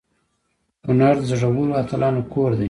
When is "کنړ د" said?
0.85-1.23